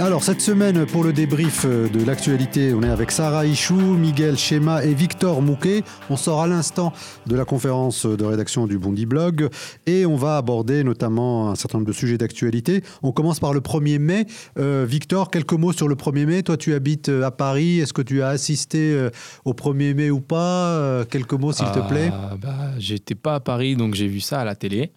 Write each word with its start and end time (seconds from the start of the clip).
Alors 0.00 0.24
cette 0.24 0.40
semaine 0.40 0.86
pour 0.86 1.04
le 1.04 1.12
débrief 1.12 1.64
euh, 1.64 1.88
de 1.88 2.04
l'actualité, 2.04 2.74
on 2.74 2.82
est 2.82 2.88
avec 2.88 3.12
Sarah 3.12 3.46
Ichou, 3.46 3.74
Miguel 3.74 4.36
Schema 4.36 4.84
et 4.84 4.92
Victor 4.92 5.40
Mouquet. 5.40 5.84
On 6.10 6.16
sort 6.16 6.42
à 6.42 6.48
l'instant 6.48 6.92
de 7.26 7.36
la 7.36 7.44
conférence 7.44 8.04
de 8.04 8.24
rédaction 8.24 8.66
du 8.66 8.76
Bondi 8.76 9.06
Blog 9.06 9.48
et 9.86 10.04
on 10.04 10.16
va 10.16 10.36
aborder 10.36 10.82
notamment 10.82 11.48
un 11.48 11.54
certain 11.54 11.78
nombre 11.78 11.86
de 11.86 11.92
sujets 11.92 12.18
d'actualité. 12.18 12.82
On 13.04 13.12
commence 13.12 13.38
par 13.38 13.54
le 13.54 13.60
1er 13.60 14.00
mai. 14.00 14.26
Euh, 14.58 14.84
Victor, 14.86 15.30
quelques 15.30 15.52
mots 15.52 15.72
sur 15.72 15.86
le 15.86 15.94
1er 15.94 16.26
mai. 16.26 16.42
Toi 16.42 16.56
tu 16.56 16.74
habites 16.74 17.08
euh, 17.08 17.22
à 17.22 17.30
Paris, 17.30 17.78
est-ce 17.78 17.92
que 17.92 18.02
tu 18.02 18.20
as 18.20 18.28
assisté 18.28 19.08
au 19.44 19.52
1er 19.52 19.94
mai 19.94 20.10
ou 20.10 20.20
pas? 20.20 21.04
Quelques 21.08 21.34
mots 21.34 21.52
s'il 21.52 21.70
te 21.70 21.78
plaît. 21.78 22.10
Bah, 22.40 22.72
J'étais 22.78 23.14
pas 23.14 23.36
à 23.36 23.40
Paris 23.40 23.76
donc 23.76 23.94
j'ai 23.94 24.08
vu 24.08 24.20
ça 24.20 24.40
à 24.40 24.44
la 24.44 24.56
télé. 24.56 24.90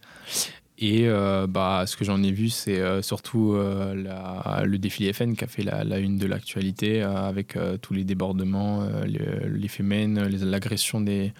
Et 0.80 1.08
euh, 1.08 1.48
bah, 1.48 1.86
ce 1.88 1.98
que 1.98 2.06
j'en 2.06 2.22
ai 2.22 2.32
vu, 2.32 2.50
c'est 2.50 2.80
euh, 2.80 3.02
surtout 3.02 3.54
euh, 3.54 4.64
le 4.64 4.78
défilé 4.78 5.12
FN 5.12 5.36
qui 5.36 5.44
a 5.44 5.48
fait 5.48 5.64
la, 5.64 5.98
une 5.98 6.18
de 6.18 6.28
l'actualité 6.28 7.02
avec 7.02 7.58
tous 7.82 7.94
les 7.94 8.04
débordements, 8.04 8.88
les, 9.06 9.68
faits 9.68 9.86
l'agression 10.46 11.02
des, 11.02 11.34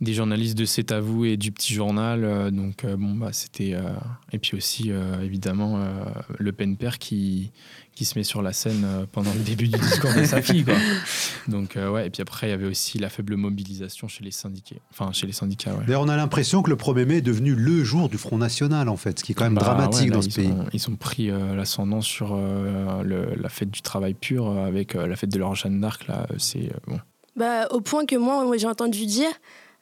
des 0.00 0.14
journalistes 0.14 0.56
de 0.56 0.64
C'est 0.64 0.92
à 0.92 1.00
vous 1.00 1.24
et 1.24 1.36
du 1.36 1.52
petit 1.52 1.74
journal. 1.74 2.50
donc, 2.52 2.84
bon, 2.86 3.14
bah, 3.14 3.30
c'était. 3.32 3.74
et 4.32 4.38
puis 4.38 4.56
aussi, 4.56 4.90
évidemment, 5.22 5.84
Le 6.38 6.52
Pen 6.52 6.76
Père 6.76 6.98
qui, 6.98 7.52
qui 7.94 8.04
se 8.04 8.18
met 8.18 8.24
sur 8.24 8.42
la 8.42 8.52
scène 8.52 8.84
euh, 8.84 9.06
pendant 9.10 9.32
le 9.32 9.40
début 9.40 9.68
du 9.68 9.78
discours 9.78 10.12
de 10.14 10.24
sa 10.24 10.42
fille. 10.42 10.64
Quoi. 10.64 10.74
Donc, 11.48 11.76
euh, 11.76 11.90
ouais. 11.90 12.06
Et 12.06 12.10
puis 12.10 12.22
après, 12.22 12.48
il 12.48 12.50
y 12.50 12.52
avait 12.52 12.66
aussi 12.66 12.98
la 12.98 13.08
faible 13.08 13.36
mobilisation 13.36 14.08
chez 14.08 14.24
les 14.24 14.30
syndicats. 14.30 14.76
Enfin, 14.90 15.12
chez 15.12 15.26
les 15.26 15.32
syndicats, 15.32 15.74
ouais. 15.74 15.84
D'ailleurs, 15.86 16.02
on 16.02 16.08
a 16.08 16.16
l'impression 16.16 16.62
que 16.62 16.70
le 16.70 16.76
1er 16.76 17.04
mai 17.04 17.16
est 17.18 17.22
devenu 17.22 17.54
le 17.54 17.84
jour 17.84 18.08
du 18.08 18.18
Front 18.18 18.38
National, 18.38 18.88
en 18.88 18.96
fait, 18.96 19.20
ce 19.20 19.24
qui 19.24 19.32
est 19.32 19.34
quand 19.34 19.44
même 19.44 19.54
bah, 19.54 19.62
dramatique 19.62 20.10
dans 20.10 20.22
ce 20.22 20.28
pays. 20.28 20.52
ils 20.72 20.90
ont 20.90 20.96
pris 20.96 21.30
euh, 21.30 21.54
l'ascendant 21.54 22.00
sur 22.00 22.36
la 22.36 23.48
fête 23.48 23.70
du 23.70 23.82
travail 23.82 24.14
pur 24.14 24.50
avec 24.50 24.94
la 24.94 25.14
fête 25.16 25.30
de 25.30 25.38
leur 25.38 25.54
Jeanne 25.54 25.80
d'Arc. 25.80 26.06
Là, 26.08 26.26
c'est 26.38 26.70
bon. 26.86 26.98
Bah, 27.36 27.66
au 27.70 27.80
point 27.80 28.06
que 28.06 28.16
moi, 28.16 28.44
moi 28.44 28.56
j'ai 28.56 28.66
entendu 28.66 29.06
dire, 29.06 29.30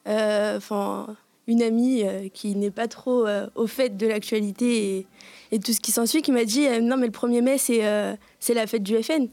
enfin, 0.05 1.15
une 1.47 1.61
amie 1.61 2.03
qui 2.33 2.55
n'est 2.55 2.71
pas 2.71 2.87
trop 2.87 3.25
au 3.55 3.67
fait 3.67 3.97
de 3.97 4.07
l'actualité 4.07 4.97
et 4.97 5.07
et 5.53 5.59
tout 5.59 5.71
ce 5.71 5.79
qui 5.79 5.91
s'ensuit, 5.91 6.23
qui 6.23 6.31
m'a 6.31 6.45
dit 6.45 6.65
euh, 6.65 6.81
non 6.81 6.97
mais 6.97 7.05
le 7.05 7.11
1er 7.11 7.41
mai 7.41 7.57
c'est 7.57 7.85
euh, 7.85 8.15
c'est 8.39 8.55
la 8.55 8.65
fête 8.65 8.81
du 8.81 9.01
FN. 9.01 9.27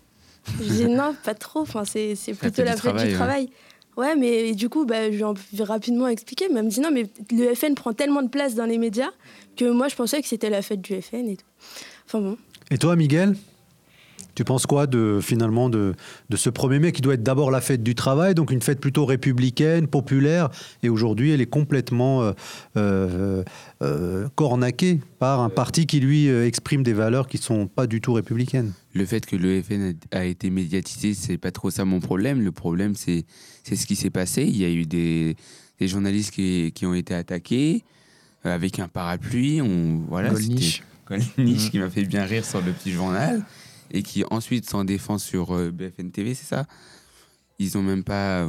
Je 0.61 0.69
dis 0.69 0.85
non 0.89 1.17
pas 1.25 1.35
trop, 1.35 1.61
enfin 1.61 1.85
c'est 1.85 2.15
plutôt 2.39 2.63
la 2.63 2.77
fête 2.77 2.95
du 2.97 3.15
travail. 3.15 3.49
Ouais, 3.97 4.15
mais 4.17 4.55
du 4.55 4.69
coup, 4.69 4.87
bah, 4.87 5.11
je 5.11 5.19
vais 5.53 5.65
rapidement 5.65 6.07
expliquer. 6.09 6.49
Mais 6.49 6.61
elle 6.61 6.67
me 6.67 6.71
dit 6.71 6.81
non, 6.81 6.91
mais 6.91 7.07
le 7.33 7.55
FN 7.55 7.75
prend 7.75 7.93
tellement 7.93 8.23
de 8.23 8.29
place 8.29 8.55
dans 8.55 8.65
les 8.65 8.79
médias 8.79 9.11
que 9.57 9.69
moi, 9.71 9.89
je 9.89 9.97
pensais 9.97 10.23
que 10.23 10.29
c'était 10.29 10.49
la 10.49 10.63
fête 10.63 10.81
du 10.81 11.03
FN 11.03 11.29
et 11.29 11.37
tout. 11.37 11.45
Enfin 12.07 12.21
bon. 12.21 12.39
Et 12.71 12.79
toi, 12.79 12.97
Miguel? 12.97 13.37
Tu 14.41 14.45
penses 14.45 14.65
quoi 14.65 14.87
de 14.87 15.19
finalement 15.21 15.69
de, 15.69 15.93
de 16.31 16.37
ce 16.39 16.49
1er 16.49 16.79
mai 16.79 16.93
qui 16.93 17.03
doit 17.03 17.13
être 17.13 17.23
d'abord 17.23 17.51
la 17.51 17.61
fête 17.61 17.83
du 17.83 17.95
travail, 17.95 18.35
donc 18.35 18.51
une 18.51 18.63
fête 18.63 18.81
plutôt 18.81 19.05
républicaine, 19.05 19.87
populaire, 19.87 20.49
et 20.83 20.89
aujourd'hui 20.89 21.33
elle 21.33 21.43
est 21.43 21.47
complètement 21.47 22.23
euh, 22.23 22.33
euh, 22.79 23.45
euh 23.83 24.29
cornaquée 24.37 24.99
par 25.19 25.41
un 25.41 25.51
parti 25.51 25.85
qui 25.85 26.01
lui 26.01 26.31
euh, 26.31 26.47
exprime 26.47 26.83
des 26.83 26.95
valeurs 26.95 27.29
qui 27.29 27.37
sont 27.37 27.67
pas 27.67 27.87
du 27.87 28.01
tout 28.01 28.15
républicaines? 28.15 28.73
Le 28.95 29.05
fait 29.05 29.27
que 29.27 29.37
le 29.37 29.61
FN 29.61 29.93
a 30.11 30.25
été 30.25 30.49
médiatisé, 30.49 31.13
c'est 31.13 31.37
pas 31.37 31.51
trop 31.51 31.69
ça 31.69 31.85
mon 31.85 32.01
problème. 32.01 32.41
Le 32.41 32.51
problème 32.51 32.95
c'est 32.95 33.27
c'est 33.63 33.77
ce 33.77 33.87
qui 33.87 33.95
s'est 33.95 34.09
passé. 34.09 34.45
Il 34.45 34.57
y 34.57 34.65
a 34.65 34.71
eu 34.71 34.87
des, 34.87 35.37
des 35.79 35.87
journalistes 35.87 36.31
qui, 36.31 36.73
qui, 36.75 36.87
ont 36.87 36.95
été 36.95 37.13
attaqués 37.13 37.85
avec 38.43 38.79
un 38.79 38.89
parapluie. 38.89 39.61
On 39.61 40.01
voilà. 40.09 40.31
Golnisch. 40.31 40.83
Golnisch 41.07 41.71
qui 41.71 41.79
m'a 41.79 41.91
fait 41.91 42.05
bien 42.05 42.25
rire 42.25 42.47
sur 42.47 42.63
le 42.63 42.73
petit 42.73 42.93
journal 42.93 43.45
et 43.91 44.03
qui 44.03 44.25
ensuite 44.31 44.69
s'en 44.69 44.85
défend 44.85 45.19
sur 45.19 45.55
euh, 45.55 45.71
BFN 45.71 46.11
TV, 46.11 46.35
c'est 46.35 46.47
ça? 46.47 46.67
Ils 47.59 47.77
ont 47.77 47.83
même 47.83 48.05
pas. 48.05 48.49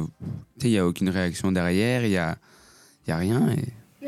Tu 0.58 0.62
sais, 0.62 0.68
il 0.68 0.72
n'y 0.72 0.78
a 0.78 0.86
aucune 0.86 1.08
réaction 1.10 1.52
derrière, 1.52 2.04
il 2.04 2.10
n'y 2.10 2.16
a, 2.16 2.38
y 3.06 3.10
a 3.10 3.16
rien. 3.16 3.54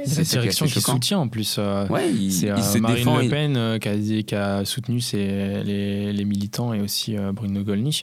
C'est 0.05 0.19
la 0.19 0.41
direction 0.41 0.67
qui 0.67 0.81
soutient 0.81 1.19
en 1.21 1.29
plus. 1.29 1.57
Euh, 1.59 1.87
ouais, 1.89 2.11
il, 2.11 2.33
c'est 2.33 2.51
euh, 2.51 2.81
Marine 2.81 3.05
Le 3.05 3.29
Pen 3.29 3.57
euh, 3.57 3.79
qui, 3.79 3.89
a, 3.89 4.23
qui, 4.23 4.35
a, 4.35 4.65
soutenu 4.65 5.01
les, 5.13 6.13
les, 6.13 6.25
militants 6.25 6.75
et 6.75 6.81
aussi 6.81 7.17
Bruno 7.33 7.63
Gollnisch. 7.63 8.03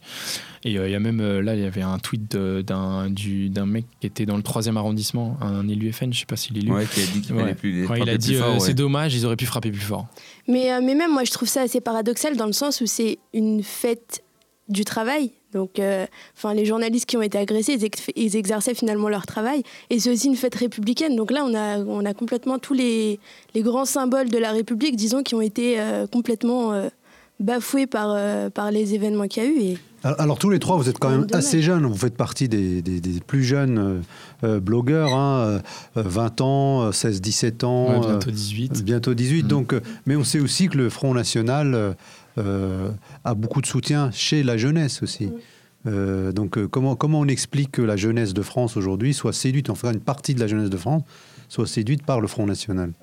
Et 0.63 0.71
il 0.71 0.89
y 0.89 0.95
a 0.95 0.99
même 0.99 1.21
là, 1.39 1.55
il 1.55 1.61
y 1.61 1.65
avait 1.65 1.81
un 1.81 1.99
tweet 1.99 2.31
d'un, 2.31 3.09
d'un 3.09 3.65
mec 3.65 3.85
qui 3.99 4.07
était 4.07 4.25
dans 4.25 4.37
le 4.37 4.43
3 4.43 4.69
arrondissement, 4.69 5.37
un 5.41 5.67
élu 5.67 5.91
FN, 5.91 6.13
je 6.13 6.19
sais 6.19 6.25
pas 6.25 6.35
s'il 6.35 6.57
est 6.57 6.61
élu. 6.61 6.71
Ouais, 6.71 6.85
qui 6.85 7.01
a 7.01 7.05
dit 7.05 7.21
qu'il 7.21 7.35
ouais. 7.35 7.55
plus. 7.55 7.87
il 7.97 8.09
a 8.09 8.17
dit 8.17 8.37
c'est 8.59 8.73
dommage, 8.73 9.13
ils 9.13 9.25
auraient 9.25 9.35
pu 9.35 9.45
frapper 9.45 9.71
plus 9.71 9.81
fort. 9.81 10.07
Mais, 10.47 10.69
mais 10.81 10.95
même 10.95 11.11
moi, 11.11 11.23
je 11.23 11.31
trouve 11.31 11.49
ça 11.49 11.61
assez 11.61 11.81
paradoxal 11.81 12.37
dans 12.37 12.45
le 12.45 12.53
sens 12.53 12.81
où 12.81 12.85
c'est 12.85 13.17
une 13.33 13.63
fête 13.63 14.23
du 14.69 14.85
travail 14.85 15.31
donc, 15.53 15.79
euh, 15.79 16.05
enfin, 16.37 16.53
les 16.53 16.65
journalistes 16.65 17.05
qui 17.05 17.17
ont 17.17 17.21
été 17.21 17.37
agressés, 17.37 17.77
ils, 18.15 18.35
exerçaient 18.35 18.73
finalement 18.73 19.09
leur 19.09 19.25
travail. 19.25 19.63
Et 19.89 19.99
c'est 19.99 20.11
aussi 20.11 20.27
une 20.27 20.35
fête 20.35 20.55
républicaine. 20.55 21.15
Donc 21.15 21.31
là, 21.31 21.43
on 21.45 21.53
a, 21.53 21.79
on 21.79 22.05
a 22.05 22.13
complètement 22.13 22.57
tous 22.59 22.73
les, 22.73 23.19
les 23.53 23.61
grands 23.61 23.85
symboles 23.85 24.29
de 24.29 24.37
la 24.37 24.51
République, 24.51 24.95
disons, 24.95 25.23
qui 25.23 25.35
ont 25.35 25.41
été 25.41 25.79
euh, 25.79 26.07
complètement 26.07 26.73
euh, 26.73 26.87
bafoués 27.39 27.87
par, 27.87 28.15
par 28.51 28.71
les 28.71 28.93
événements 28.93 29.27
qu'il 29.27 29.43
y 29.43 29.45
a 29.45 29.49
eu. 29.49 29.59
Et... 29.59 29.77
Alors, 30.03 30.39
tous 30.39 30.49
les 30.49 30.59
trois, 30.59 30.77
vous 30.77 30.89
êtes 30.89 30.97
quand 30.97 31.09
même 31.09 31.27
assez 31.33 31.61
jeunes. 31.61 31.85
Vous 31.85 31.97
faites 31.97 32.15
partie 32.17 32.47
des, 32.47 32.81
des, 32.81 33.19
plus 33.19 33.43
jeunes 33.43 34.01
blogueurs, 34.41 35.13
hein, 35.13 35.61
20 35.95 36.41
ans, 36.41 36.89
16-17 36.89 37.65
ans. 37.65 37.99
bientôt 37.99 38.31
18. 38.31 38.83
bientôt 38.83 39.13
18. 39.13 39.43
Mm. 39.43 39.47
Donc, 39.47 39.75
mais 40.07 40.15
on 40.15 40.23
sait 40.23 40.39
aussi 40.39 40.69
que 40.69 40.77
le 40.77 40.89
Front 40.89 41.13
National 41.13 41.75
euh, 41.75 41.93
a 42.37 43.35
beaucoup 43.35 43.61
de 43.61 43.65
soutien 43.65 44.11
chez 44.11 44.43
la 44.43 44.57
jeunesse 44.57 45.03
aussi. 45.03 45.31
Euh, 45.87 46.31
donc 46.31 46.57
euh, 46.57 46.67
comment, 46.67 46.95
comment 46.95 47.19
on 47.19 47.27
explique 47.27 47.71
que 47.71 47.81
la 47.81 47.95
jeunesse 47.95 48.33
de 48.33 48.41
France 48.41 48.77
aujourd'hui 48.77 49.13
soit 49.13 49.33
séduite, 49.33 49.69
enfin 49.69 49.91
une 49.93 49.99
partie 49.99 50.35
de 50.35 50.39
la 50.39 50.47
jeunesse 50.47 50.69
de 50.69 50.77
France 50.77 51.03
soit 51.49 51.67
séduite 51.67 52.03
par 52.05 52.21
le 52.21 52.27
Front 52.27 52.45
National? 52.45 52.93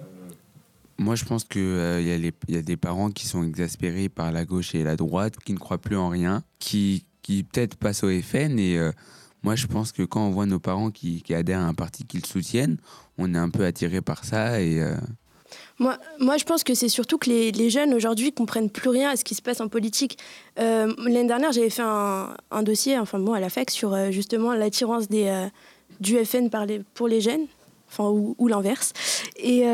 Moi 0.98 1.14
je 1.16 1.24
pense 1.24 1.44
qu'il 1.44 1.62
il 1.62 2.32
y, 2.48 2.56
a 2.56 2.62
des 2.62 2.76
parents 2.76 3.10
qui 3.10 3.26
sont 3.26 3.44
exaspérés 3.44 4.08
par 4.08 4.32
la 4.32 4.44
gauche 4.44 4.74
et 4.74 4.84
la 4.84 4.96
droite, 4.96 5.36
qui 5.44 5.52
ne 5.52 5.58
croient 5.58 5.78
plus 5.78 5.96
en 5.96 6.08
rien, 6.08 6.42
qui, 6.58 7.04
qui 7.22 7.44
peut-être 7.44 7.76
passent 7.76 8.04
au 8.04 8.10
FN 8.10 8.58
et 8.58 8.78
moi 9.42 9.54
je 9.54 9.66
pense 9.66 9.92
que 9.92 10.02
quand 10.02 10.26
on 10.26 10.30
voit 10.30 10.46
nos 10.46 10.58
parents 10.58 10.90
qui, 10.90 11.22
qui 11.22 11.34
adhèrent 11.34 11.60
à 11.60 11.66
un 11.66 11.74
parti 11.74 12.04
qu'ils 12.04 12.26
soutiennent, 12.26 12.78
on 13.16 13.32
est 13.34 13.38
un 13.38 13.50
peu 13.50 13.64
attiré 13.64 14.00
par 14.00 14.24
ça 14.24 14.60
et 14.60 14.82
moi, 15.78 15.98
moi, 16.18 16.36
je 16.36 16.44
pense 16.44 16.64
que 16.64 16.74
c'est 16.74 16.88
surtout 16.88 17.18
que 17.18 17.30
les, 17.30 17.70
jeunes 17.70 17.94
aujourd'hui 17.94 18.32
comprennent 18.32 18.70
plus 18.70 18.88
rien 18.88 19.10
à 19.10 19.16
ce 19.16 19.24
qui 19.24 19.34
se 19.34 19.42
passe 19.42 19.60
en 19.60 19.68
politique. 19.68 20.18
Euh, 20.58 20.92
L'année 20.98 21.28
dernière, 21.28 21.52
j'avais 21.52 21.70
fait 21.70 21.82
un, 21.82 22.62
dossier, 22.62 22.98
enfin 22.98 23.18
bon, 23.18 23.32
à 23.32 23.40
la 23.40 23.50
fac, 23.50 23.70
sur 23.70 23.94
euh, 23.94 24.10
justement 24.10 24.54
l'attirance 24.54 25.06
euh, 25.12 25.46
du 26.00 26.24
FN 26.24 26.50
pour 26.94 27.08
les 27.08 27.20
jeunes, 27.20 27.46
enfin 27.88 28.08
ou, 28.10 28.48
l'inverse. 28.48 28.92
Et, 29.36 29.64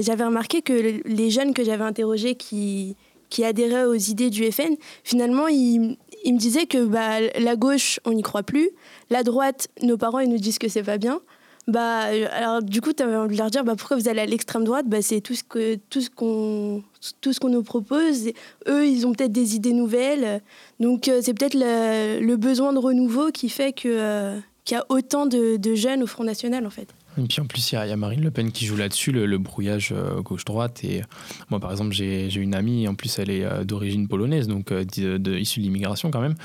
j'avais 0.00 0.24
remarqué 0.24 0.62
que 0.62 1.00
les 1.04 1.30
jeunes 1.30 1.54
que 1.54 1.64
j'avais 1.64 1.84
interrogés 1.84 2.34
qui 2.34 2.96
adhéraient 3.42 3.84
aux 3.84 3.94
idées 3.94 4.30
du 4.30 4.50
FN, 4.50 4.74
finalement, 5.04 5.48
ils, 5.48 5.96
ils 6.24 6.34
me 6.34 6.38
disaient 6.38 6.66
que 6.66 6.84
bah, 6.84 7.20
la 7.38 7.56
gauche, 7.56 8.00
on 8.04 8.12
n'y 8.12 8.22
croit 8.22 8.42
plus. 8.42 8.70
La 9.10 9.22
droite, 9.22 9.68
nos 9.82 9.96
parents, 9.96 10.18
ils 10.18 10.28
nous 10.28 10.38
disent 10.38 10.58
que 10.58 10.68
c'est 10.68 10.82
pas 10.82 10.98
bien 10.98 11.20
bah 11.68 12.06
alors 12.32 12.62
du 12.62 12.80
coup 12.80 12.94
tu 12.94 13.02
avais 13.02 13.14
envie 13.14 13.36
de 13.36 13.40
leur 13.40 13.50
dire 13.50 13.62
bah 13.62 13.74
pourquoi 13.76 13.98
vous 13.98 14.08
allez 14.08 14.20
à 14.20 14.26
l'extrême 14.26 14.64
droite? 14.64 14.86
Bah 14.88 15.02
c'est 15.02 15.20
tout 15.20 15.34
ce 15.34 15.44
que 15.44 15.76
tout 15.90 16.00
ce 16.00 16.08
qu'on 16.08 16.82
tout 17.20 17.34
ce 17.34 17.38
qu'on 17.38 17.50
nous 17.50 17.62
propose 17.62 18.30
eux 18.68 18.86
ils 18.86 19.06
ont 19.06 19.12
peut-être 19.12 19.32
des 19.32 19.54
idées 19.54 19.74
nouvelles 19.74 20.40
donc 20.80 21.08
euh, 21.08 21.20
c'est 21.22 21.34
peut-être 21.34 21.54
le, 21.54 22.36
besoin 22.36 22.72
de 22.72 22.78
renouveau 22.78 23.30
qui 23.32 23.50
fait 23.50 23.74
que 23.74 23.86
euh, 23.86 24.38
qu'il 24.64 24.76
y 24.76 24.80
a 24.80 24.86
autant 24.88 25.26
de, 25.26 25.74
jeunes 25.74 26.02
au 26.02 26.06
Front 26.06 26.24
National 26.24 26.66
en 26.66 26.70
fait 26.70 26.88
et 27.20 27.26
puis 27.26 27.40
en 27.40 27.46
plus, 27.46 27.72
il 27.72 27.74
y, 27.74 27.78
a 27.78 27.96
Marine 27.96 28.22
Le 28.22 28.30
Pen 28.30 28.52
qui 28.52 28.64
joue 28.64 28.76
là-dessus, 28.76 29.10
le, 29.10 29.38
brouillage 29.38 29.90
euh, 29.90 30.20
gauche-droite. 30.20 30.84
Et 30.84 31.02
moi, 31.50 31.58
par 31.58 31.72
exemple, 31.72 31.90
j'ai 31.92 32.32
une 32.36 32.54
amie, 32.54 32.86
en 32.86 32.94
plus, 32.94 33.18
elle 33.18 33.30
est 33.30 33.64
d'origine 33.64 34.06
polonaise, 34.06 34.46
donc 34.46 34.72
de, 34.72 35.36
issue 35.36 35.58
de 35.58 35.64
l'immigration 35.64 36.12
quand 36.12 36.20
même. 36.20 36.36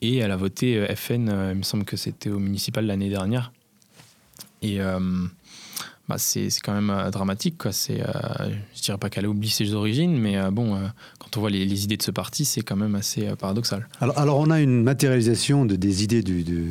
Et 0.00 0.18
elle 0.18 0.30
a 0.30 0.36
voté 0.36 0.86
FN, 0.94 1.50
il 1.50 1.56
me 1.56 1.62
semble 1.64 1.84
que 1.84 1.96
c'était 1.96 2.30
au 2.30 2.38
municipal 2.38 2.86
l'année 2.86 3.08
dernière. 3.08 3.50
Et 4.62 4.80
euh, 4.80 4.98
bah, 6.08 6.16
c'est 6.18 6.48
quand 6.62 6.72
même 6.72 6.90
euh, 6.90 7.10
dramatique. 7.10 7.56
Quoi. 7.58 7.72
C'est, 7.72 8.00
euh, 8.00 8.50
je 8.74 8.82
dirais 8.82 8.98
pas 8.98 9.08
qu'elle 9.08 9.24
a 9.24 9.28
oublié 9.28 9.52
ses 9.52 9.74
origines, 9.74 10.18
mais 10.18 10.38
bon, 10.50 10.78
quand 11.18 11.36
on 11.36 11.40
voit 11.40 11.50
les, 11.50 11.84
idées 11.84 11.96
de 11.96 12.02
ce 12.02 12.10
parti, 12.10 12.44
c'est 12.44 12.62
quand 12.62 12.76
même 12.76 12.94
assez 12.94 13.28
paradoxal. 13.38 13.88
Alors, 14.00 14.18
alors, 14.18 14.38
on 14.38 14.50
a 14.50 14.60
une 14.60 14.82
matérialisation 14.82 15.64
de, 15.64 15.76
des 15.76 16.04
idées 16.04 16.22
du, 16.22 16.42
de, 16.42 16.64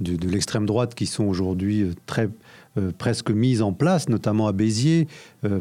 de, 0.00 0.16
de 0.16 0.28
l'extrême 0.28 0.66
droite 0.66 0.94
qui 0.94 1.06
sont 1.06 1.24
aujourd'hui 1.24 1.90
très 2.06 2.28
presque 2.98 3.30
mises 3.30 3.62
en 3.62 3.72
place, 3.72 4.10
notamment 4.10 4.48
à 4.48 4.52
Béziers, 4.52 5.08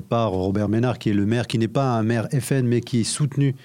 par 0.10 0.32
Robert 0.32 0.68
Ménard, 0.68 1.00
qui 1.00 1.12
est 1.12 1.14
le 1.14 1.26
maire, 1.26 1.48
qui 1.48 1.58
n'est 1.58 1.70
pas 1.70 1.98
un 1.98 2.04
maire 2.04 2.28
FN, 2.42 2.64
mais 2.64 2.82
qui 2.82 3.02
est 3.02 3.04
soutenu 3.06 3.56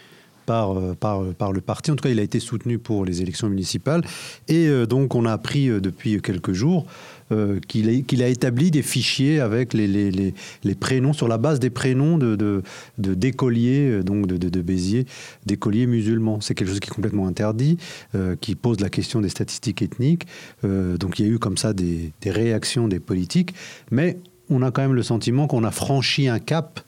par, 0.51 0.75
par, 0.97 1.23
par 1.35 1.53
le 1.53 1.61
parti. 1.61 1.91
En 1.93 1.97
tout 1.97 2.03
cas, 2.03 2.11
il 2.11 2.19
a 2.19 2.23
été 2.23 2.41
soutenu 2.41 2.79
pour 2.79 3.05
les 3.05 3.23
élections 3.23 3.49
municipales. 3.49 4.03
Et 4.49 4.69
donc, 4.87 5.15
on 5.15 5.25
a 5.25 5.33
appris 5.33 5.69
depuis 5.69 6.21
quelques 6.21 6.53
jours 6.53 6.87
euh, 7.33 7.61
qu'il 7.69 8.23
a, 8.23 8.29
établi 8.29 8.73
des 8.73 8.83
fichiers 8.83 9.39
avec 9.39 9.73
les, 9.73 10.35
prénoms, 10.81 11.13
sur 11.13 11.29
la 11.29 11.39
base 11.39 11.61
des 11.61 11.71
prénoms 11.71 12.19
d'écoliers, 12.99 14.03
donc 14.03 14.27
de, 14.27 14.61
Béziers, 14.61 15.07
d'écoliers 15.47 15.87
musulmans. 15.87 16.41
C'est 16.41 16.55
quelque 16.55 16.69
chose 16.69 16.81
qui 16.81 16.89
est 16.89 16.95
complètement 16.95 17.29
interdit, 17.29 17.77
euh, 18.17 18.35
qui 18.41 18.57
pose 18.57 18.81
la 18.81 18.89
question 18.89 19.21
des 19.21 19.29
statistiques 19.29 19.81
ethniques. 19.81 20.27
Euh, 20.65 20.97
donc 20.97 21.21
il 21.21 21.27
y 21.27 21.29
a 21.29 21.33
eu 21.33 21.39
comme 21.39 21.57
ça 21.57 21.73
des 21.73 22.13
réactions 22.27 22.89
des 22.89 22.99
politiques, 22.99 23.55
mais 23.93 24.19
on 24.49 24.63
a 24.63 24.73
quand 24.73 24.83
même 24.83 24.95
le 24.95 25.05
sentiment 25.05 25.47
qu'on 25.47 25.63
a 25.63 25.71
franchi 25.71 26.27
un 26.27 26.41
cap 26.41 26.81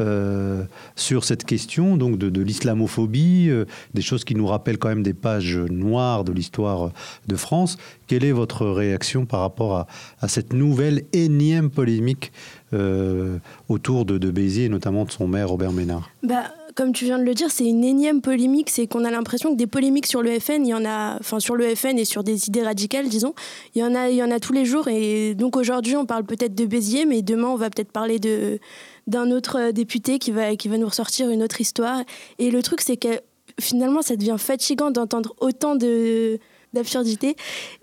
euh, 0.00 0.64
sur 0.96 1.24
cette 1.24 1.44
question 1.44 1.96
donc 1.96 2.18
de, 2.18 2.40
l'islamophobie, 2.40 3.48
euh, 3.48 3.64
des 3.94 4.02
choses 4.02 4.24
qui 4.24 4.34
nous 4.34 4.46
rappellent 4.46 4.78
quand 4.78 4.88
même 4.88 5.02
des 5.02 5.14
pages 5.14 5.56
noires 5.56 6.24
de 6.24 6.32
l'histoire 6.32 6.92
de 7.26 7.36
France. 7.36 7.78
Quelle 8.06 8.24
est 8.24 8.32
votre 8.32 8.66
réaction 8.66 9.26
par 9.26 9.40
rapport 9.40 9.86
à, 10.20 10.28
cette 10.28 10.52
nouvelle 10.52 11.04
énième 11.12 11.70
polémique 11.70 12.32
euh, 12.72 13.38
autour 13.68 14.04
de, 14.04 14.30
Béziers 14.30 14.68
notamment 14.68 15.04
de 15.04 15.10
son 15.10 15.26
maire 15.26 15.48
Robert 15.48 15.72
Ménard? 15.72 16.10
Bah, 16.22 16.44
comme 16.78 16.92
tu 16.92 17.06
viens 17.06 17.18
de 17.18 17.24
le 17.24 17.34
dire, 17.34 17.50
c'est 17.50 17.66
une 17.66 17.82
énième 17.82 18.20
polémique. 18.20 18.70
C'est 18.70 18.86
qu'on 18.86 19.04
a 19.04 19.10
l'impression 19.10 19.50
que 19.50 19.56
des 19.56 19.66
polémiques 19.66 20.06
sur 20.06 20.22
le 20.22 20.38
FN, 20.38 20.64
il 20.64 20.68
y 20.68 20.74
en 20.74 20.84
a, 20.84 21.16
enfin 21.18 21.40
sur 21.40 21.56
le 21.56 21.74
FN 21.74 21.98
et 21.98 22.04
sur 22.04 22.22
des 22.22 22.46
idées 22.46 22.62
radicales, 22.62 23.08
disons, 23.08 23.34
il 23.74 23.80
y 23.80 23.84
en 23.84 23.96
a, 23.96 24.10
il 24.10 24.16
y 24.16 24.22
en 24.22 24.30
a 24.30 24.38
tous 24.38 24.52
les 24.52 24.64
jours. 24.64 24.86
Et 24.86 25.34
donc 25.34 25.56
aujourd'hui, 25.56 25.96
on 25.96 26.06
parle 26.06 26.22
peut-être 26.22 26.54
de 26.54 26.66
Béziers, 26.66 27.04
mais 27.04 27.22
demain, 27.22 27.48
on 27.48 27.56
va 27.56 27.68
peut-être 27.68 27.90
parler 27.90 28.20
de 28.20 28.60
d'un 29.08 29.30
autre 29.32 29.58
euh, 29.58 29.72
député 29.72 30.20
qui 30.20 30.30
va, 30.30 30.54
qui 30.54 30.68
va 30.68 30.78
nous 30.78 30.86
ressortir 30.86 31.30
une 31.30 31.42
autre 31.42 31.60
histoire. 31.60 32.02
Et 32.38 32.52
le 32.52 32.62
truc, 32.62 32.80
c'est 32.80 32.96
que 32.96 33.20
finalement, 33.58 34.02
ça 34.02 34.14
devient 34.14 34.36
fatigant 34.38 34.92
d'entendre 34.92 35.34
autant 35.40 35.74
de 35.74 36.38
d'absurdité. 36.74 37.34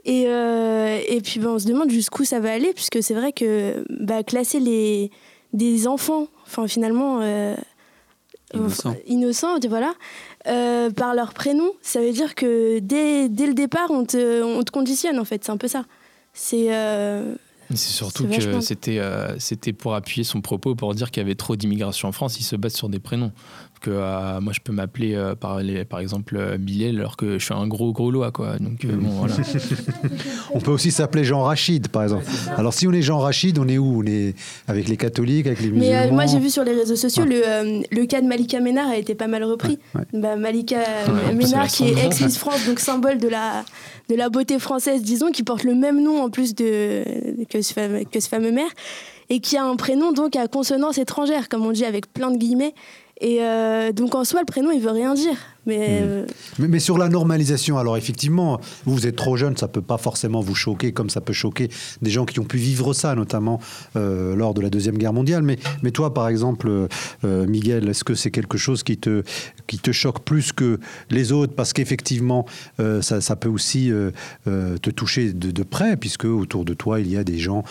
Et, 0.06 0.25
euh, 0.27 1.00
et 1.07 1.19
puis, 1.19 1.39
ben, 1.39 1.50
on 1.50 1.60
se 1.60 1.66
demande 1.66 1.89
jusqu'où 1.89 2.24
ça 2.24 2.39
va 2.39 2.54
aller, 2.54 2.72
puisque 2.72 3.01
c'est 3.01 3.16
vrai 3.16 3.33
que 3.33 3.83
bah, 3.89 4.22
classer 4.22 4.60
les, 4.60 5.10
des 5.54 5.88
enfants, 5.88 6.27
enfin, 6.45 6.68
finalement, 6.68 7.19
euh, 7.24 7.56
innocents, 9.07 9.57
voilà, 9.68 9.95
par 10.44 11.16
leur 11.16 11.33
prénom, 11.33 11.72
ça 11.81 12.00
veut 12.00 12.12
dire 12.12 12.36
que 12.36 12.77
dès, 12.77 13.27
dès 13.27 13.48
le 13.48 13.56
départ, 13.56 13.89
on 13.89 14.06
te, 14.06 14.44
on 14.44 14.62
te 14.62 14.69
conditionne, 14.69 15.18
en 15.18 15.25
fait. 15.25 15.44
C'est 15.44 15.51
un 15.51 15.57
peu 15.57 15.68
ça. 15.68 15.86
C'est 16.33 16.68
c'est 17.70 17.78
surtout 17.78 18.28
que 18.28 18.62
c'était 18.62 19.00
euh, 19.00 19.38
c'était 19.40 19.74
pour 19.74 19.96
appuyer 19.96 20.24
son 20.24 20.42
propos, 20.42 20.76
pour 20.76 20.94
dire 20.94 21.12
qu'il 21.12 21.22
y 21.22 21.26
avait 21.26 21.36
trop 21.36 21.56
d'immigration 21.56 22.08
en 22.08 22.12
France, 22.12 22.40
il 22.40 22.44
se 22.44 22.56
base 22.56 22.74
sur 22.74 22.90
des 22.90 23.00
prénoms 23.00 23.32
que 23.86 23.92
euh, 23.92 24.42
moi 24.42 24.52
je 24.52 24.62
peux 24.62 24.74
m'appeler 24.74 25.14
euh, 25.14 25.36
par, 25.36 25.60
par 25.88 26.00
exemple 26.00 26.38
euh, 26.38 26.58
Bilal 26.58 26.98
alors 26.98 27.18
que 27.18 27.38
je 27.38 27.46
suis 27.46 27.54
un 27.54 27.68
gros 27.68 27.94
gros 27.94 28.10
lois 28.10 28.32
quoi. 28.32 28.58
Donc 28.60 28.84
bon 28.86 29.10
voilà. 29.10 29.36
on 30.54 30.60
peut 30.60 30.72
aussi 30.72 30.90
s'appeler 30.90 31.24
Jean 31.24 31.44
Rachid 31.44 31.90
par 31.90 32.04
exemple. 32.04 32.26
Alors 32.58 32.74
si 32.74 32.88
on 32.88 32.92
est 32.94 33.04
Jean 33.04 33.20
Rachid, 33.20 33.60
on 33.60 33.68
est 33.68 33.78
où? 33.78 34.02
On 34.02 34.06
est 34.08 34.34
avec 34.68 34.88
les 34.88 34.98
catholiques, 34.98 35.46
avec 35.46 35.62
les 35.62 35.70
musulmans? 35.70 36.00
Mais 36.06 36.12
moi 36.12 36.26
j'ai 36.26 36.40
vu 36.40 36.50
sur 36.50 36.64
les 36.64 36.74
réseaux 36.74 36.96
sociaux 36.96 37.26
le, 37.26 37.84
le, 37.96 38.06
cas 38.08 38.22
de 38.22 38.28
Malika 38.28 38.60
Ménard 38.60 38.90
a 38.90 38.98
été 38.98 39.14
pas 39.14 39.28
mal 39.28 39.44
repris. 39.44 39.78
Bah, 40.14 40.36
Malika 40.36 40.80
Ménard 41.34 41.68
qui 41.68 41.90
est 41.90 42.06
ex 42.06 42.22
Miss 42.22 42.38
France 42.40 42.66
donc 42.66 42.80
symbole 42.80 43.20
de 43.20 43.28
la 43.28 43.64
de 44.10 44.16
la 44.16 44.30
beauté 44.30 44.58
française 44.58 45.04
disons 45.04 45.30
qui 45.32 45.44
porte 45.44 45.64
le 45.64 45.76
même 45.76 46.02
nom 46.02 46.24
en 46.24 46.30
plus 46.32 46.56
de 46.56 47.04
que 47.50 47.62
ce 47.62 47.74
fameux, 47.74 48.04
que 48.12 48.20
ce 48.20 48.30
fameux 48.30 48.52
maire 48.52 48.72
et 49.30 49.40
qui 49.40 49.58
a 49.58 49.64
un 49.64 49.76
prénom 49.76 50.12
donc 50.12 50.36
à 50.36 50.48
consonance 50.48 50.98
étrangère 50.98 51.50
comme 51.50 51.66
on 51.66 51.72
dit 51.72 51.86
avec 51.86 52.12
plein 52.12 52.32
de 52.32 52.38
guillemets 52.38 52.74
et 53.20 53.42
euh, 53.42 53.92
donc 53.92 54.16
en 54.16 54.24
soi, 54.24 54.42
le 54.42 54.46
prénom, 54.46 54.72
il 54.72 54.82
veut 54.82 54.92
rien 54.92 55.14
dire. 55.14 55.38
Hmm. 55.66 55.72
Euh, 55.72 56.26
mais, 56.60 56.68
mais, 56.68 56.80
sur 56.80 56.98
la 56.98 57.10
normalisation, 57.10 57.78
alors 57.78 57.98
effectivement, 57.98 58.60
vous, 58.86 59.08
êtes 59.08 59.16
trop 59.16 59.36
jeune, 59.36 59.58
ça 59.58 59.68
peut 59.68 59.82
pas 59.82 59.98
forcément 59.98 60.40
vous 60.40 60.54
choquer 60.54 60.92
comme 60.92 61.10
ça 61.10 61.22
peut 61.22 61.34
choquer 61.34 61.70
des 62.02 62.12
gens 62.12 62.26
qui 62.26 62.40
ont 62.40 62.46
pu 62.46 62.58
vivre 62.58 62.94
ça, 62.94 63.16
notamment 63.16 63.60
euh, 63.96 64.36
lors 64.36 64.54
de 64.54 64.62
la 64.62 64.70
Deuxième 64.70 64.98
Guerre 64.98 65.14
mondiale. 65.14 65.42
Mais, 65.42 65.58
mais 65.82 65.92
toi, 65.92 66.14
par 66.14 66.28
exemple, 66.28 66.88
Miguel, 67.24 67.90
est-ce 67.90 68.04
que 68.04 68.16
c'est 68.16 68.32
quelque 68.32 68.58
chose 68.58 68.84
qui 68.84 68.98
te, 68.98 69.24
qui 69.68 69.80
te 69.80 69.92
choque 69.92 70.24
plus 70.24 70.52
que 70.52 70.80
les 71.10 71.32
autres? 71.32 71.54
Parce 71.54 71.74
qu'effectivement, 71.74 72.46
ça, 73.02 73.22
ça, 73.22 73.36
peut 73.36 73.50
aussi 73.50 73.92
te 74.46 74.90
toucher 74.90 75.34
de, 75.34 75.52
de, 75.52 75.64
près, 75.64 75.98
puisque 75.98 76.26
autour 76.26 76.66
de 76.66 76.74
toi, 76.74 77.00
il 77.00 77.12
y 77.12 77.18
a 77.18 77.24
des 77.24 77.38
gens 77.38 77.64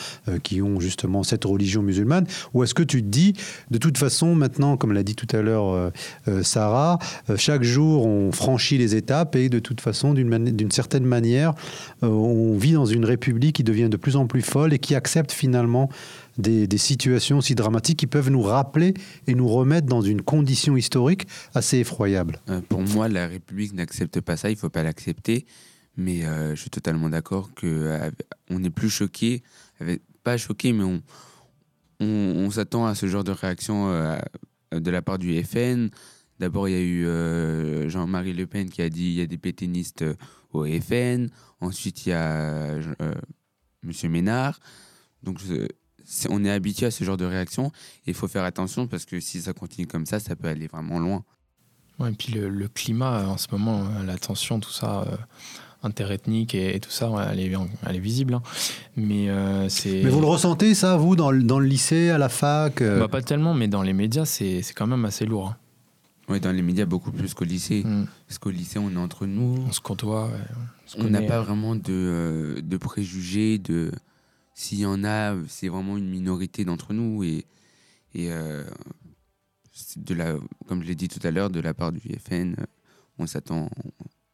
qui 0.42 0.62
ont 0.62 0.80
justement 0.80 1.22
cette 1.22 1.44
religion 1.44 1.82
musulmane. 1.82 2.26
Ou 2.54 2.64
est-ce 2.64 2.74
que 2.74 2.82
tu 2.82 3.02
te 3.02 3.08
dis, 3.08 3.34
de 3.70 3.78
toute 3.78 3.98
façon, 3.98 4.34
maintenant, 4.34 4.76
comme 4.76 4.92
l'a 4.92 5.02
dit 5.02 5.14
tout 5.14 5.28
à 5.36 5.42
l'heure 5.42 5.92
Sarah, 6.42 6.98
chaque 7.36 7.62
jour, 7.62 7.83
on 7.84 8.32
franchit 8.32 8.78
les 8.78 8.96
étapes 8.96 9.36
et 9.36 9.48
de 9.48 9.58
toute 9.58 9.80
façon, 9.80 10.14
d'une 10.14 10.70
certaine 10.70 11.04
manière, 11.04 11.54
euh, 12.02 12.08
on 12.08 12.56
vit 12.56 12.72
dans 12.72 12.86
une 12.86 13.04
république 13.04 13.56
qui 13.56 13.64
devient 13.64 13.88
de 13.88 13.96
plus 13.96 14.16
en 14.16 14.26
plus 14.26 14.42
folle 14.42 14.72
et 14.72 14.78
qui 14.78 14.94
accepte 14.94 15.32
finalement 15.32 15.88
des, 16.38 16.66
situations 16.78 17.40
si 17.40 17.54
dramatiques 17.54 17.98
qui 17.98 18.06
peuvent 18.06 18.30
nous 18.30 18.42
rappeler 18.42 18.94
et 19.26 19.34
nous 19.34 19.48
remettre 19.48 19.86
dans 19.86 20.02
une 20.02 20.22
condition 20.22 20.76
historique 20.76 21.26
assez 21.54 21.78
effroyable. 21.78 22.40
Euh, 22.48 22.60
pour 22.68 22.82
moi, 22.82 23.08
la 23.08 23.26
République 23.26 23.72
n'accepte 23.72 24.20
pas 24.20 24.36
ça, 24.36 24.50
il 24.50 24.54
ne 24.54 24.58
faut 24.58 24.70
pas 24.70 24.82
l'accepter. 24.82 25.46
Mais 25.96 26.24
euh, 26.24 26.56
je 26.56 26.60
suis 26.60 26.70
totalement 26.70 27.08
d'accord 27.08 27.50
qu'on 27.54 28.58
n'est 28.58 28.70
plus 28.70 28.90
choqué, 28.90 29.44
pas 30.24 30.36
choqué, 30.36 30.72
mais 30.72 30.82
on, 30.82 31.02
on, 32.00 32.50
s'attend 32.50 32.86
à 32.86 32.96
ce 32.96 33.06
genre 33.06 33.22
de 33.22 33.30
réaction 33.30 33.92
de 34.72 34.90
la 34.90 35.02
part 35.02 35.18
du 35.18 35.40
FN, 35.44 35.90
D'abord, 36.40 36.68
il 36.68 36.72
y 36.72 36.76
a 36.76 36.80
eu 36.80 37.06
euh, 37.06 37.88
Jean-Marie 37.88 38.32
Le 38.32 38.46
Pen 38.46 38.68
qui 38.68 38.82
a 38.82 38.88
dit 38.88 39.06
il 39.06 39.14
y 39.14 39.20
a 39.20 39.26
des 39.26 39.38
pétainistes 39.38 40.02
euh, 40.02 40.14
au 40.52 40.66
FN. 40.66 41.28
Ensuite, 41.60 42.06
il 42.06 42.10
y 42.10 42.12
a 42.12 42.32
euh, 42.32 43.14
M. 43.84 44.10
Ménard. 44.10 44.58
Donc, 45.22 45.38
on 46.28 46.44
est 46.44 46.50
habitué 46.50 46.86
à 46.86 46.90
ce 46.90 47.04
genre 47.04 47.16
de 47.16 47.24
réaction. 47.24 47.70
Il 48.06 48.14
faut 48.14 48.28
faire 48.28 48.44
attention 48.44 48.86
parce 48.88 49.04
que 49.04 49.20
si 49.20 49.40
ça 49.42 49.52
continue 49.52 49.86
comme 49.86 50.06
ça, 50.06 50.18
ça 50.18 50.34
peut 50.34 50.48
aller 50.48 50.66
vraiment 50.66 50.98
loin. 50.98 51.24
Ouais, 52.00 52.10
et 52.10 52.14
puis 52.14 52.32
le, 52.32 52.68
climat 52.68 53.28
en 53.28 53.38
ce 53.38 53.46
moment, 53.52 53.88
la 54.04 54.18
tension, 54.18 54.58
tout 54.58 54.72
ça, 54.72 55.06
interethnique 55.84 56.56
et, 56.56 56.80
tout 56.80 56.90
ça, 56.90 57.08
elle, 57.30 57.38
est, 57.38 57.52
elle 57.86 57.96
est 57.96 58.00
visible. 58.00 58.34
Hein. 58.34 58.42
Mais, 58.96 59.28
c'est... 59.68 60.02
mais 60.02 60.10
vous 60.10 60.20
le 60.20 60.26
ressentez, 60.26 60.74
ça, 60.74 60.96
vous, 60.96 61.14
dans, 61.14 61.32
dans 61.32 61.60
le 61.60 61.66
lycée, 61.66 62.10
à 62.10 62.18
la 62.18 62.28
fac 62.28 62.82
bah, 62.82 63.06
Pas 63.06 63.22
tellement, 63.22 63.54
mais 63.54 63.68
dans 63.68 63.82
les 63.82 63.92
médias, 63.92 64.24
c'est, 64.24 64.60
quand 64.74 64.88
même 64.88 65.04
assez 65.04 65.24
lourd. 65.24 65.50
Hein. 65.50 65.56
Oui, 66.28 66.40
dans 66.40 66.52
les 66.52 66.62
médias, 66.62 66.86
beaucoup 66.86 67.12
plus 67.12 67.34
qu'au 67.34 67.44
lycée. 67.44 67.82
Mm. 67.84 68.06
Parce 68.26 68.38
qu'au 68.38 68.50
lycée, 68.50 68.78
on 68.78 68.90
est 68.90 68.96
entre 68.96 69.26
nous. 69.26 69.56
On 69.66 69.72
se 69.72 69.80
côtoie. 69.80 70.30
on 70.98 71.04
n'a 71.04 71.22
pas 71.22 71.40
vraiment 71.40 71.74
de, 71.74 71.82
euh, 71.88 72.60
de 72.62 72.76
préjugés. 72.76 73.58
De... 73.58 73.92
S'il 74.54 74.80
y 74.80 74.86
en 74.86 75.04
a, 75.04 75.34
c'est 75.48 75.68
vraiment 75.68 75.96
une 75.96 76.08
minorité 76.08 76.64
d'entre 76.64 76.92
nous. 76.92 77.24
Et, 77.24 77.44
et 78.14 78.32
euh, 78.32 78.64
de 79.96 80.14
la, 80.14 80.34
comme 80.66 80.82
je 80.82 80.88
l'ai 80.88 80.94
dit 80.94 81.08
tout 81.08 81.24
à 81.26 81.30
l'heure, 81.30 81.50
de 81.50 81.60
la 81.60 81.74
part 81.74 81.92
du 81.92 82.00
FN, 82.00 82.54
on 83.18 83.26
s'attend. 83.26 83.68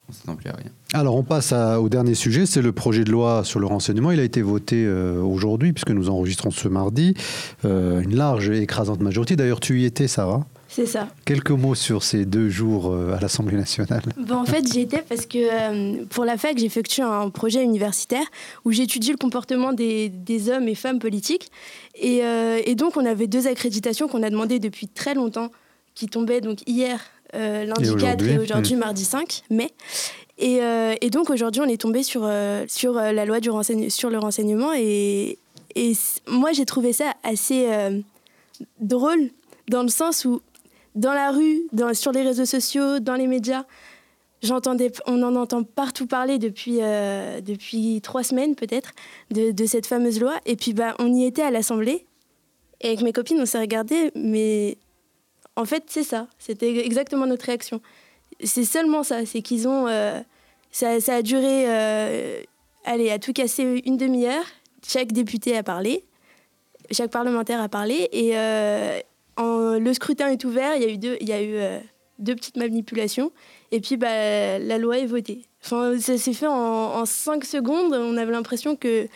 On 0.08 0.12
s'attend 0.12 0.34
plus 0.34 0.50
à 0.50 0.56
rien. 0.56 0.72
Alors 0.92 1.14
on 1.14 1.22
passe 1.22 1.52
au 1.52 1.88
dernier 1.88 2.16
sujet, 2.16 2.44
c'est 2.44 2.62
le 2.62 2.72
projet 2.72 3.04
de 3.04 3.12
loi 3.12 3.44
sur 3.44 3.60
le 3.60 3.66
renseignement. 3.66 4.10
Il 4.10 4.18
a 4.18 4.24
été 4.24 4.42
voté 4.42 4.84
euh, 4.84 5.22
aujourd'hui, 5.22 5.72
puisque 5.72 5.90
nous 5.90 6.10
enregistrons 6.10 6.50
ce 6.50 6.66
mardi. 6.66 7.14
une 7.62 8.16
large 8.16 8.50
et 8.50 8.60
écrasante 8.60 9.00
majorité. 9.00 9.36
D'ailleurs, 9.36 9.60
tu 9.60 9.80
y 9.80 9.84
étais, 9.84 10.08
Sarah 10.08 10.46
c'est 10.70 10.86
ça. 10.86 11.08
Quelques 11.24 11.50
mots 11.50 11.74
sur 11.74 12.04
ces 12.04 12.24
deux 12.24 12.48
jours 12.48 12.92
euh, 12.92 13.16
à 13.16 13.20
l'Assemblée 13.20 13.56
nationale. 13.56 14.02
Bon, 14.16 14.36
en 14.36 14.44
fait, 14.44 14.72
j'y 14.72 14.80
étais 14.80 15.02
parce 15.02 15.26
que 15.26 15.38
euh, 15.38 16.04
pour 16.10 16.24
la 16.24 16.38
fac, 16.38 16.56
j'effectue 16.56 17.02
un 17.02 17.28
projet 17.28 17.64
universitaire 17.64 18.24
où 18.64 18.70
j'étudie 18.70 19.10
le 19.10 19.16
comportement 19.16 19.72
des, 19.72 20.12
hommes 20.48 20.68
et 20.68 20.76
femmes 20.76 21.00
politiques. 21.00 21.50
Euh, 22.04 22.60
et, 22.64 22.76
donc, 22.76 22.96
on 22.96 23.04
avait 23.04 23.26
deux 23.26 23.48
accréditations 23.48 24.06
qu'on 24.06 24.22
a 24.22 24.30
demandées 24.30 24.60
depuis 24.60 24.86
très 24.86 25.14
longtemps, 25.14 25.50
qui 25.96 26.06
tombaient 26.06 26.40
donc 26.40 26.60
hier, 26.68 27.00
lundi 27.34 27.92
4 27.96 28.24
et 28.24 28.38
aujourd'hui, 28.38 28.76
hmm. 28.76 28.78
mardi 28.78 29.04
5 29.04 29.42
mai. 29.50 29.72
Et, 30.38 31.10
donc, 31.10 31.30
aujourd'hui, 31.30 31.62
on 31.62 31.68
est 31.68 31.80
tombé 31.80 32.04
sur, 32.04 32.30
sur 32.68 32.92
la 32.92 33.24
loi 33.24 33.40
du 33.40 33.50
sur 33.88 34.08
le 34.08 34.18
renseignement. 34.18 34.72
Et, 34.76 35.36
et 35.74 35.92
moi, 36.28 36.52
j'ai 36.52 36.64
trouvé 36.64 36.92
ça 36.92 37.12
assez 37.24 37.66
drôle 38.78 39.30
dans 39.68 39.82
le 39.82 39.88
sens 39.88 40.24
où 40.24 40.40
dans 40.94 41.12
la 41.12 41.30
rue, 41.30 41.62
sur 41.92 42.12
les 42.12 42.22
réseaux 42.22 42.44
sociaux, 42.44 42.98
dans 42.98 43.14
les 43.14 43.26
médias. 43.26 43.64
J'entendais, 44.42 44.90
on 45.06 45.22
en 45.22 45.36
entend 45.36 45.62
partout 45.64 46.06
parler 46.06 46.38
depuis, 46.38 46.78
euh, 46.80 47.40
depuis 47.42 48.00
trois 48.00 48.22
semaines 48.22 48.54
peut-être 48.54 48.92
de, 49.30 49.66
cette 49.66 49.86
fameuse 49.86 50.18
loi. 50.18 50.40
Et 50.46 50.56
puis 50.56 50.72
bah, 50.72 50.94
on 50.98 51.12
y 51.12 51.24
était 51.24 51.42
à 51.42 51.50
l'Assemblée. 51.50 52.06
Et 52.80 52.88
avec 52.88 53.02
mes 53.02 53.12
copines, 53.12 53.38
on 53.38 53.46
s'est 53.46 53.60
regardé, 53.60 54.10
mais 54.14 54.78
en 55.56 55.66
fait, 55.66 55.84
c'est 55.88 56.04
ça. 56.04 56.26
C'était 56.38 56.78
exactement 56.78 57.26
notre 57.26 57.44
réaction. 57.44 57.82
C'est 58.42 58.64
seulement 58.64 59.02
ça. 59.02 59.26
C'est 59.26 59.42
qu'ils 59.42 59.68
ont. 59.68 59.86
Euh, 59.86 60.18
ça, 60.70 61.00
ça, 61.00 61.16
a 61.16 61.22
duré, 61.22 61.64
euh, 61.68 62.40
allez, 62.86 63.10
à 63.10 63.18
tout 63.18 63.34
casser 63.34 63.82
une 63.84 63.98
demi-heure. 63.98 64.44
Chaque 64.86 65.12
député 65.12 65.54
a 65.58 65.62
parlé, 65.62 66.04
chaque 66.90 67.10
parlementaire 67.10 67.60
a 67.60 67.68
parlé. 67.68 68.08
Et, 68.12 68.34
le 69.38 69.92
scrutin 69.92 70.28
est 70.28 70.44
ouvert. 70.44 70.76
Il 70.76 70.82
y 70.82 70.86
a 70.86 70.90
eu 70.90 70.98
deux, 70.98 71.16
il 71.20 71.28
y 71.28 71.32
a 71.32 71.42
eu, 71.42 71.54
euh, 71.54 71.78
deux 72.18 72.34
petites 72.34 72.56
manipulations. 72.56 73.32
Et 73.72 73.80
puis, 73.80 73.96
bah, 73.96 74.58
la 74.58 74.78
loi 74.78 74.98
est 74.98 75.06
votée. 75.06 75.42
Enfin, 75.64 75.98
ça 75.98 76.16
s'est 76.18 76.32
fait 76.32 76.46
en, 76.46 76.52
en 76.52 77.04
5 77.04 77.44
secondes. 77.44 77.92
On 77.94 78.16
avait 78.16 78.32
l'impression 78.32 78.76
que 78.76 79.08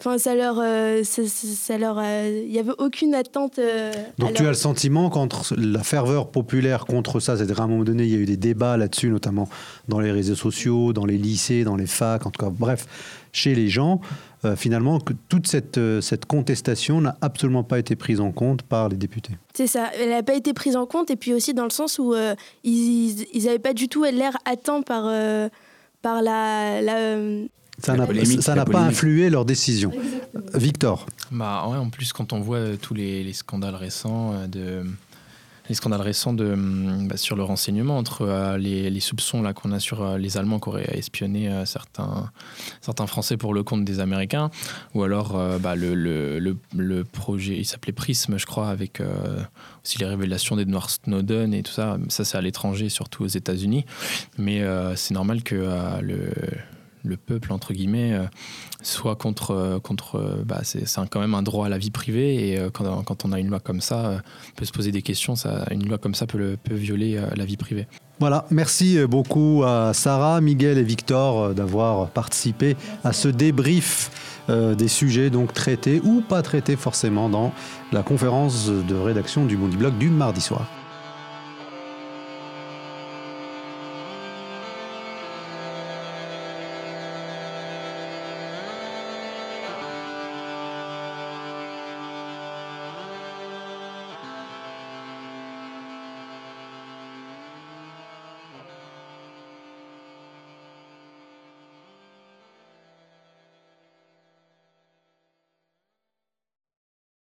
Enfin, 0.00 0.16
ça 0.16 0.36
leur, 0.36 0.60
euh, 0.60 1.02
ça, 1.02 1.76
leur, 1.76 2.00
il 2.00 2.48
n'y 2.48 2.60
avait 2.60 2.74
aucune 2.78 3.16
attente. 3.16 3.58
Euh, 3.58 3.90
Donc 4.18 4.34
tu 4.34 4.44
as 4.44 4.50
le 4.50 4.54
sentiment 4.54 5.10
qu'entre 5.10 5.56
la 5.56 5.82
ferveur 5.82 6.30
populaire 6.30 6.84
contre 6.84 7.18
ça, 7.18 7.36
c'est-à-dire 7.36 7.60
à 7.60 7.64
un 7.64 7.66
moment 7.66 7.82
donné, 7.82 8.04
il 8.04 8.10
y 8.10 8.14
a 8.14 8.18
eu 8.18 8.24
des 8.24 8.36
débats 8.36 8.76
là-dessus, 8.76 9.08
notamment 9.08 9.48
dans 9.88 9.98
les 9.98 10.12
réseaux 10.12 10.36
sociaux, 10.36 10.92
dans 10.92 11.04
les 11.04 11.18
lycées, 11.18 11.64
dans 11.64 11.74
les 11.74 11.88
facs, 11.88 12.26
en 12.26 12.30
tout 12.30 12.40
cas, 12.44 12.50
bref, 12.50 12.86
chez 13.32 13.56
les 13.56 13.68
gens, 13.68 14.00
euh, 14.44 14.56
finalement, 14.56 15.00
que 15.00 15.12
toute 15.28 15.46
cette, 15.46 15.80
cette 16.00 16.26
contestation 16.26 17.00
n'a 17.00 17.16
absolument 17.20 17.64
pas 17.64 17.78
été 17.78 17.96
prise 17.96 18.20
en 18.20 18.32
compte 18.32 18.62
par 18.62 18.88
les 18.88 18.96
députés. 18.96 19.32
C'est 19.54 19.66
ça, 19.66 19.90
elle 19.98 20.10
n'a 20.10 20.22
pas 20.22 20.34
été 20.34 20.52
prise 20.52 20.76
en 20.76 20.86
compte, 20.86 21.10
et 21.10 21.16
puis 21.16 21.34
aussi 21.34 21.54
dans 21.54 21.64
le 21.64 21.70
sens 21.70 21.98
où 21.98 22.14
ils 22.64 23.26
n'avaient 23.44 23.58
pas 23.58 23.74
du 23.74 23.88
tout 23.88 24.04
l'air 24.04 24.36
atteints 24.44 24.82
par, 24.82 25.04
par 26.02 26.22
la, 26.22 26.80
la 26.82 27.16
ça 27.78 28.54
n'a 28.54 28.64
pas 28.64 28.80
influé 28.80 29.30
leur 29.30 29.44
décision. 29.44 29.92
Victor 30.54 31.06
bah, 31.30 31.66
ouais, 31.68 31.76
En 31.76 31.90
plus, 31.90 32.12
quand 32.12 32.32
on 32.32 32.40
voit 32.40 32.58
euh, 32.58 32.76
tous 32.76 32.94
les, 32.94 33.32
scandales 33.32 33.74
récents 33.74 34.32
euh, 34.34 34.46
de 34.46 34.84
les 35.68 35.74
scandales 35.74 36.00
récents 36.00 36.32
de, 36.32 36.54
mm, 36.54 37.08
bah, 37.08 37.16
sur 37.16 37.36
le 37.36 37.42
renseignement 37.42 37.98
entre 37.98 38.22
euh, 38.22 38.58
les, 38.58 39.00
soupçons 39.00 39.42
là 39.42 39.52
qu'on 39.52 39.72
a 39.72 39.80
sur 39.80 40.18
les 40.18 40.36
Allemands 40.36 40.58
qui 40.58 40.68
auraient 40.68 40.98
espionné 40.98 41.50
certains, 41.64 42.30
certains 42.80 43.06
Français 43.06 43.36
pour 43.36 43.54
le 43.54 43.62
compte 43.62 43.84
des 43.84 44.00
Américains, 44.00 44.50
ou 44.94 45.04
alors 45.04 45.40
bah, 45.60 45.76
le, 45.76 45.94
le, 45.94 47.04
projet, 47.04 47.56
il 47.56 47.64
s'appelait 47.64 47.92
Prism, 47.92 48.36
je 48.36 48.44
crois, 48.44 48.68
avec 48.68 49.00
aussi 49.84 49.98
les 49.98 50.06
révélations 50.06 50.56
d'Edward 50.56 50.90
Snowden 50.90 51.54
et 51.54 51.62
tout 51.62 51.72
ça. 51.72 51.96
Ça, 52.08 52.24
c'est 52.24 52.36
à 52.36 52.40
l'étranger, 52.40 52.88
surtout 52.88 53.22
aux 53.22 53.28
États-Unis. 53.28 53.84
Mais 54.36 54.64
c'est 54.96 55.14
normal 55.14 55.44
que 55.44 55.54
le 56.02 56.32
le 57.02 57.16
peuple, 57.16 57.52
entre 57.52 57.72
guillemets, 57.72 58.12
euh, 58.12 58.24
soit 58.82 59.16
contre. 59.16 59.52
Euh, 59.52 59.78
contre 59.78 60.16
euh, 60.16 60.42
bah, 60.44 60.60
c'est 60.62 60.84
quand 61.10 61.20
même 61.20 61.34
un 61.34 61.42
droit 61.42 61.66
à 61.66 61.68
la 61.68 61.78
vie 61.78 61.90
privée. 61.90 62.52
Et 62.52 62.58
quand, 62.72 63.02
quand, 63.02 63.24
on 63.24 63.32
a 63.32 63.38
une 63.38 63.48
loi 63.48 63.60
comme 63.60 63.80
ça, 63.80 64.20
on 64.50 64.56
peut 64.56 64.64
se 64.64 64.72
poser 64.72 64.92
des 64.92 65.02
questions. 65.02 65.34
Une 65.70 65.88
loi 65.88 65.98
comme 65.98 66.14
ça 66.14 66.26
peut, 66.26 66.56
peut 66.62 66.74
violer 66.74 67.20
la 67.34 67.44
vie 67.44 67.56
privée. 67.56 67.86
Voilà, 68.20 68.46
merci 68.50 68.98
beaucoup 69.06 69.62
à 69.64 69.92
Sarah, 69.94 70.40
Miguel 70.40 70.78
et 70.78 70.82
Victor 70.82 71.54
d'avoir 71.54 72.08
participé 72.10 72.76
à 73.04 73.12
ce 73.12 73.28
débrief 73.28 74.10
des 74.48 74.88
sujets 74.88 75.30
donc 75.30 75.52
traités 75.52 76.00
ou 76.02 76.22
pas 76.22 76.42
traités 76.42 76.76
forcément 76.76 77.28
dans 77.28 77.52
la 77.92 78.02
conférence 78.02 78.68
de 78.68 78.94
rédaction 78.94 79.44
du 79.44 79.56
Blog 79.56 79.96
du 79.98 80.08
mardi 80.08 80.40
soir. 80.40 80.77